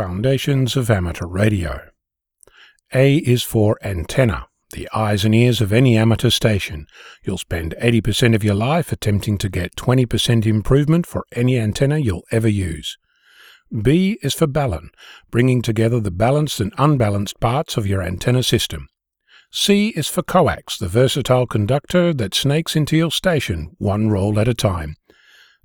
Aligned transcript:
Foundations 0.00 0.78
of 0.78 0.90
Amateur 0.90 1.26
Radio. 1.26 1.90
A 2.94 3.16
is 3.16 3.42
for 3.42 3.76
antenna, 3.82 4.46
the 4.72 4.88
eyes 4.94 5.26
and 5.26 5.34
ears 5.34 5.60
of 5.60 5.74
any 5.74 5.98
amateur 5.98 6.30
station. 6.30 6.86
You'll 7.22 7.36
spend 7.36 7.74
80% 7.78 8.34
of 8.34 8.42
your 8.42 8.54
life 8.54 8.92
attempting 8.92 9.36
to 9.36 9.50
get 9.50 9.76
20% 9.76 10.46
improvement 10.46 11.04
for 11.04 11.26
any 11.32 11.58
antenna 11.58 11.98
you'll 11.98 12.24
ever 12.32 12.48
use. 12.48 12.96
B 13.82 14.18
is 14.22 14.32
for 14.32 14.46
balun, 14.46 14.88
bringing 15.30 15.60
together 15.60 16.00
the 16.00 16.10
balanced 16.10 16.60
and 16.60 16.72
unbalanced 16.78 17.38
parts 17.38 17.76
of 17.76 17.86
your 17.86 18.00
antenna 18.00 18.42
system. 18.42 18.88
C 19.52 19.88
is 19.88 20.08
for 20.08 20.22
coax, 20.22 20.78
the 20.78 20.88
versatile 20.88 21.46
conductor 21.46 22.14
that 22.14 22.34
snakes 22.34 22.74
into 22.74 22.96
your 22.96 23.10
station, 23.10 23.76
one 23.76 24.08
roll 24.08 24.40
at 24.40 24.48
a 24.48 24.54
time. 24.54 24.96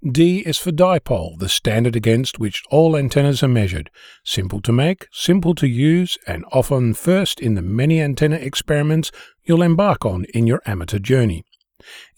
D 0.09 0.39
is 0.45 0.59
for 0.59 0.71
dipole, 0.71 1.39
the 1.39 1.49
standard 1.49 1.95
against 1.95 2.37
which 2.37 2.61
all 2.69 2.95
antennas 2.95 3.41
are 3.41 3.47
measured. 3.47 3.89
Simple 4.23 4.61
to 4.61 4.71
make, 4.71 5.07
simple 5.11 5.55
to 5.55 5.67
use, 5.67 6.17
and 6.27 6.45
often 6.51 6.93
first 6.93 7.39
in 7.39 7.55
the 7.55 7.63
many 7.63 7.99
antenna 7.99 8.35
experiments 8.35 9.11
you'll 9.43 9.63
embark 9.63 10.05
on 10.05 10.25
in 10.25 10.45
your 10.45 10.61
amateur 10.67 10.99
journey. 10.99 11.43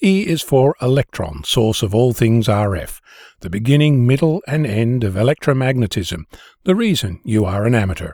E 0.04 0.28
is 0.28 0.42
for 0.42 0.76
electron, 0.82 1.46
source 1.46 1.82
of 1.82 1.96
all 1.96 2.12
things 2.12 2.48
RF, 2.48 3.00
the 3.40 3.50
beginning, 3.50 4.06
middle, 4.06 4.42
and 4.48 4.68
end 4.68 5.06
of 5.06 5.14
electromagnetism, 5.14 6.24
the 6.66 6.76
reason 6.76 7.22
you 7.24 7.46
are 7.46 7.66
an 7.66 7.74
amateur. 7.74 8.14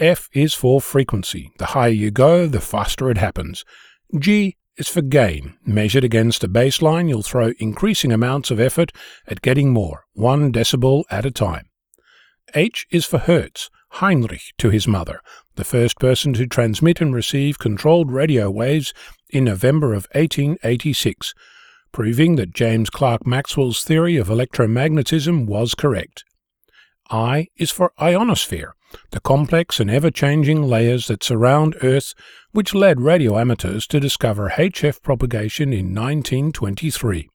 F 0.00 0.28
is 0.32 0.54
for 0.54 0.80
frequency. 0.80 1.52
The 1.58 1.66
higher 1.66 1.90
you 1.90 2.10
go, 2.10 2.46
the 2.46 2.60
faster 2.60 3.10
it 3.10 3.18
happens. 3.18 3.64
G 4.18 4.56
is 4.78 4.88
for 4.88 5.02
gain. 5.02 5.54
Measured 5.66 6.04
against 6.04 6.44
a 6.44 6.48
baseline, 6.48 7.08
you'll 7.08 7.22
throw 7.22 7.52
increasing 7.58 8.12
amounts 8.12 8.50
of 8.50 8.60
effort 8.60 8.92
at 9.26 9.42
getting 9.42 9.70
more, 9.70 10.04
one 10.14 10.52
decibel 10.52 11.02
at 11.10 11.26
a 11.26 11.30
time. 11.30 11.68
H 12.54 12.86
is 12.90 13.04
for 13.04 13.18
Hertz, 13.18 13.68
Heinrich 13.92 14.54
to 14.58 14.70
his 14.70 14.86
mother, 14.86 15.20
the 15.56 15.64
first 15.64 15.98
person 15.98 16.32
to 16.34 16.46
transmit 16.46 17.00
and 17.00 17.14
receive 17.14 17.58
controlled 17.58 18.12
radio 18.12 18.50
waves 18.50 18.94
in 19.28 19.44
November 19.44 19.88
of 19.88 20.06
1886, 20.12 21.34
proving 21.92 22.36
that 22.36 22.54
James 22.54 22.90
Clerk 22.90 23.26
Maxwell's 23.26 23.82
theory 23.82 24.16
of 24.16 24.28
electromagnetism 24.28 25.46
was 25.46 25.74
correct. 25.74 26.24
I 27.10 27.48
is 27.56 27.70
for 27.70 27.92
ionosphere, 27.98 28.74
the 29.10 29.20
complex 29.20 29.80
and 29.80 29.90
ever 29.90 30.10
changing 30.10 30.62
layers 30.62 31.06
that 31.08 31.22
surround 31.22 31.76
Earth, 31.82 32.14
which 32.52 32.74
led 32.74 33.00
radio 33.00 33.38
amateurs 33.38 33.86
to 33.86 34.00
discover 34.00 34.50
HF 34.50 35.02
propagation 35.02 35.72
in 35.72 35.94
1923. 35.94 37.28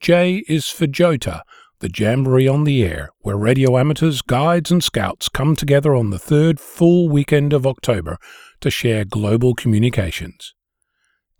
J 0.00 0.44
is 0.48 0.68
for 0.68 0.86
JOTA, 0.86 1.42
the 1.80 1.90
Jamboree 1.92 2.48
on 2.48 2.64
the 2.64 2.84
Air, 2.84 3.10
where 3.20 3.36
radio 3.36 3.76
amateurs, 3.78 4.22
guides, 4.22 4.70
and 4.70 4.82
scouts 4.82 5.28
come 5.28 5.56
together 5.56 5.94
on 5.94 6.10
the 6.10 6.18
third 6.18 6.60
full 6.60 7.08
weekend 7.08 7.52
of 7.52 7.66
October 7.66 8.18
to 8.60 8.70
share 8.70 9.04
global 9.04 9.54
communications. 9.54 10.54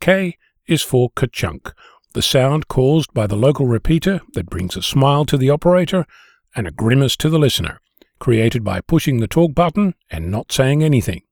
K 0.01 0.37
is 0.67 0.83
for 0.83 1.11
Kerchunk, 1.11 1.73
the 2.13 2.23
sound 2.23 2.69
caused 2.69 3.15
by 3.15 3.27
the 3.27 3.37
local 3.37 3.67
repeater 3.67 4.21
that 4.35 4.51
brings 4.51 4.77
a 4.77 4.83
smile 4.83 5.25
to 5.27 5.37
the 5.37 5.51
operator 5.51 6.07
and 6.55 6.67
a 6.67 6.73
grimace 6.73 7.17
to 7.17 7.31
the 7.31 7.39
listener 7.39 7.81
created 8.23 8.63
by 8.63 8.81
pushing 8.81 9.19
the 9.19 9.27
talk 9.27 9.53
button 9.53 9.93
and 10.09 10.31
not 10.31 10.53
saying 10.53 10.81
anything. 10.81 11.23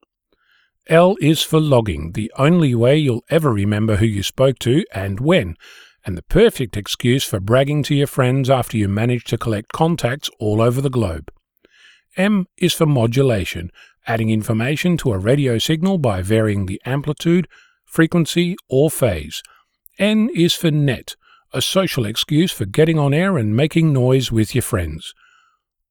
L 0.89 1.15
is 1.21 1.41
for 1.41 1.61
logging, 1.61 2.11
the 2.15 2.33
only 2.37 2.75
way 2.75 2.97
you'll 2.97 3.23
ever 3.31 3.53
remember 3.53 3.95
who 3.97 4.07
you 4.07 4.25
spoke 4.25 4.59
to 4.59 4.85
and 4.93 5.21
when, 5.21 5.55
and 6.05 6.19
the 6.19 6.23
perfect 6.23 6.77
excuse 6.77 7.23
for 7.23 7.39
bragging 7.39 7.85
to 7.85 7.95
your 7.95 8.09
friends 8.09 8.51
after 8.51 8.77
you 8.77 8.89
manage 8.89 9.23
to 9.23 9.39
collect 9.39 9.71
contacts 9.71 10.29
all 10.41 10.61
over 10.61 10.81
the 10.81 10.91
globe. 10.91 11.31
M 12.17 12.47
is 12.59 12.75
for 12.75 12.87
modulation, 12.87 13.71
adding 14.09 14.31
information 14.31 14.97
to 14.97 15.13
a 15.13 15.19
radio 15.19 15.59
signal 15.59 15.97
by 15.99 16.23
varying 16.23 16.67
the 16.67 16.83
amplitude, 16.85 17.47
frequency, 17.85 18.57
or 18.69 18.91
phase. 18.91 19.45
N 20.01 20.29
is 20.35 20.55
for 20.55 20.73
net, 20.73 21.15
a 21.53 21.63
social 21.63 22.05
excuse 22.05 22.51
for 22.51 22.65
getting 22.65 22.99
on 22.99 23.15
air 23.15 23.39
and 23.39 23.55
making 23.55 23.93
noise 23.93 24.33
with 24.33 24.57
your 24.57 24.63
friends. 24.63 25.15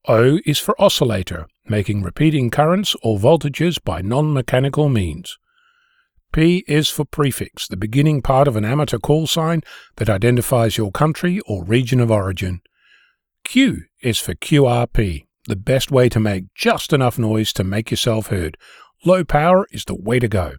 O 0.10 0.40
is 0.44 0.58
for 0.58 0.74
oscillator, 0.82 1.46
making 1.68 2.02
repeating 2.02 2.50
currents 2.50 2.96
or 3.04 3.20
voltages 3.20 3.78
by 3.82 4.02
non-mechanical 4.02 4.90
means. 4.90 5.38
P 6.34 6.64
is 6.68 6.90
for 6.90 7.06
prefix, 7.06 7.68
the 7.68 7.78
beginning 7.78 8.24
part 8.24 8.48
of 8.48 8.56
an 8.56 8.66
amateur 8.66 8.98
call 8.98 9.28
sign 9.28 9.62
that 9.98 10.10
identifies 10.10 10.78
your 10.78 10.90
country 10.90 11.40
or 11.46 11.64
region 11.64 12.00
of 12.00 12.10
origin. 12.10 12.62
Q 13.44 13.84
is 14.02 14.18
for 14.18 14.34
QRP, 14.34 15.28
the 15.46 15.56
best 15.56 15.92
way 15.92 16.10
to 16.10 16.20
make 16.20 16.46
just 16.56 16.92
enough 16.92 17.20
noise 17.20 17.54
to 17.54 17.64
make 17.64 17.92
yourself 17.92 18.28
heard. 18.28 18.58
Low 19.06 19.24
power 19.24 19.68
is 19.70 19.86
the 19.86 19.94
way 19.94 20.18
to 20.18 20.28
go. 20.28 20.54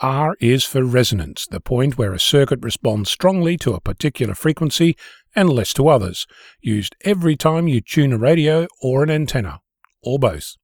R 0.00 0.36
is 0.40 0.64
for 0.64 0.82
resonance, 0.82 1.46
the 1.46 1.60
point 1.60 1.98
where 1.98 2.12
a 2.12 2.20
circuit 2.20 2.60
responds 2.62 3.10
strongly 3.10 3.56
to 3.58 3.74
a 3.74 3.80
particular 3.80 4.34
frequency 4.34 4.96
and 5.36 5.50
less 5.50 5.72
to 5.74 5.88
others, 5.88 6.26
used 6.60 6.96
every 7.02 7.36
time 7.36 7.68
you 7.68 7.80
tune 7.80 8.12
a 8.12 8.18
radio 8.18 8.66
or 8.80 9.02
an 9.02 9.10
antenna, 9.10 9.60
or 10.02 10.18
both. 10.18 10.56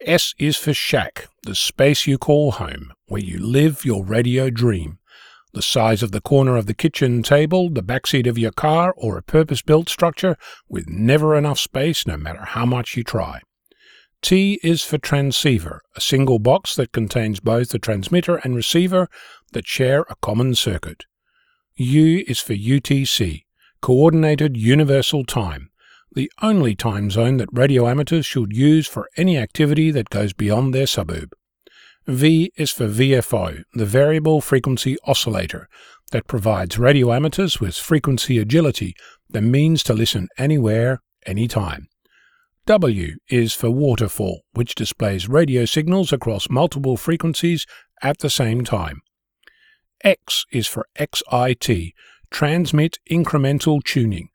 S 0.00 0.34
is 0.38 0.56
for 0.56 0.74
shack, 0.74 1.28
the 1.44 1.54
space 1.54 2.06
you 2.06 2.18
call 2.18 2.52
home, 2.52 2.92
where 3.06 3.22
you 3.22 3.38
live 3.38 3.84
your 3.84 4.04
radio 4.04 4.50
dream. 4.50 4.98
The 5.54 5.62
size 5.62 6.02
of 6.02 6.12
the 6.12 6.20
corner 6.20 6.56
of 6.56 6.66
the 6.66 6.74
kitchen 6.74 7.22
table, 7.22 7.70
the 7.70 7.82
backseat 7.82 8.26
of 8.26 8.36
your 8.36 8.52
car, 8.52 8.92
or 8.98 9.16
a 9.16 9.22
purpose 9.22 9.62
built 9.62 9.88
structure 9.88 10.36
with 10.68 10.86
never 10.86 11.34
enough 11.34 11.58
space 11.58 12.06
no 12.06 12.18
matter 12.18 12.44
how 12.44 12.66
much 12.66 12.94
you 12.94 13.02
try. 13.02 13.40
T 14.22 14.58
is 14.62 14.82
for 14.82 14.98
transceiver, 14.98 15.82
a 15.94 16.00
single 16.00 16.38
box 16.38 16.74
that 16.76 16.92
contains 16.92 17.40
both 17.40 17.70
the 17.70 17.78
transmitter 17.78 18.36
and 18.36 18.56
receiver 18.56 19.08
that 19.52 19.66
share 19.66 20.02
a 20.08 20.16
common 20.20 20.54
circuit. 20.54 21.04
U 21.76 22.24
is 22.26 22.40
for 22.40 22.54
UTC, 22.54 23.44
Coordinated 23.82 24.56
Universal 24.56 25.24
Time, 25.26 25.70
the 26.12 26.30
only 26.42 26.74
time 26.74 27.10
zone 27.10 27.36
that 27.36 27.48
radio 27.52 27.86
amateurs 27.86 28.26
should 28.26 28.56
use 28.56 28.86
for 28.86 29.08
any 29.16 29.36
activity 29.36 29.90
that 29.90 30.10
goes 30.10 30.32
beyond 30.32 30.74
their 30.74 30.86
suburb. 30.86 31.34
V 32.06 32.52
is 32.56 32.70
for 32.70 32.88
VFO, 32.88 33.64
the 33.74 33.84
Variable 33.84 34.40
Frequency 34.40 34.96
Oscillator, 35.04 35.68
that 36.12 36.26
provides 36.26 36.78
radio 36.78 37.12
amateurs 37.12 37.60
with 37.60 37.76
frequency 37.76 38.38
agility, 38.38 38.94
the 39.28 39.42
means 39.42 39.82
to 39.82 39.92
listen 39.92 40.28
anywhere, 40.38 41.02
anytime. 41.26 41.88
W 42.66 43.14
is 43.28 43.54
for 43.54 43.70
waterfall, 43.70 44.42
which 44.54 44.74
displays 44.74 45.28
radio 45.28 45.64
signals 45.64 46.12
across 46.12 46.50
multiple 46.50 46.96
frequencies 46.96 47.64
at 48.02 48.18
the 48.18 48.28
same 48.28 48.64
time. 48.64 49.02
X 50.02 50.44
is 50.50 50.66
for 50.66 50.88
XIT, 50.98 51.92
transmit 52.32 52.98
incremental 53.08 53.84
tuning, 53.84 54.30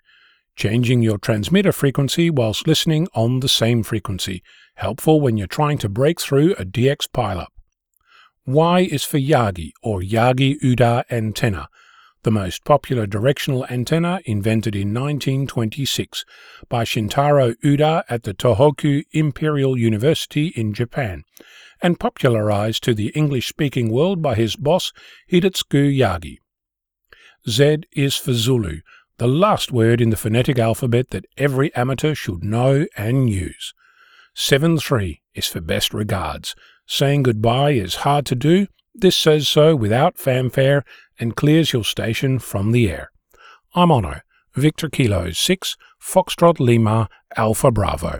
changing 0.56 1.02
your 1.02 1.18
transmitter 1.18 1.74
frequency 1.74 2.30
whilst 2.30 2.66
listening 2.66 3.10
on 3.14 3.42
the 3.42 3.50
same 3.50 3.84
frequency, 3.84 4.42
helpful 4.76 5.20
when 5.20 5.36
you're 5.36 5.46
trying 5.46 5.78
to 5.80 5.90
break 5.90 6.22
through 6.22 6.54
a 6.54 6.64
DX 6.64 7.10
pileup. 7.14 7.48
Y 8.46 8.80
is 8.80 9.04
for 9.04 9.20
Yagi, 9.20 9.72
or 9.84 10.00
Yagi 10.00 10.58
Uda 10.62 11.04
antenna, 11.12 11.68
the 12.24 12.32
most 12.32 12.64
popular 12.64 13.08
directional 13.08 13.66
antenna 13.68 14.20
invented 14.26 14.76
in 14.76 14.94
1926 14.94 16.26
by 16.70 16.84
Shintaro 16.84 17.56
Uda 17.64 18.04
at 18.10 18.24
the 18.24 18.34
Tohoku 18.34 19.04
Imperial 19.12 19.78
University 19.78 20.48
in 20.56 20.74
Japan, 20.74 21.24
and 21.82 22.00
popularized 22.00 22.84
to 22.84 22.94
the 22.94 23.10
English-speaking 23.10 23.90
world 23.92 24.22
by 24.22 24.36
his 24.36 24.56
boss 24.56 24.94
Hidetsugu 25.32 25.98
Yagi. 25.98 26.38
Z 27.50 27.84
is 27.94 28.16
for 28.16 28.34
Zulu, 28.34 28.82
the 29.18 29.28
last 29.28 29.72
word 29.72 30.02
in 30.02 30.12
the 30.12 30.18
phonetic 30.18 30.60
alphabet 30.60 31.10
that 31.10 31.26
every 31.38 31.74
amateur 31.76 32.14
should 32.14 32.44
know 32.44 32.86
and 32.96 33.30
use. 33.30 33.74
7-3 34.36 35.20
is 35.34 35.48
for 35.48 35.62
best 35.62 35.94
regards. 35.94 36.56
Saying 36.86 37.24
goodbye 37.24 37.72
is 37.72 37.96
hard 37.98 38.26
to 38.28 38.36
do. 38.36 38.68
This 38.94 39.16
says 39.16 39.48
so 39.48 39.76
without 39.76 40.18
fanfare 40.18 40.84
and 41.22 41.38
clears 41.38 41.72
your 41.72 41.86
station 41.86 42.40
from 42.40 42.74
the 42.74 42.90
air. 42.90 43.12
I'm 43.74 43.88
Onno, 43.88 44.20
Victor 44.56 44.90
Kilo 44.90 45.32
6, 45.32 45.78
Foxtrot 46.02 46.60
Lima, 46.60 47.08
Alpha 47.38 47.72
Bravo. 47.72 48.20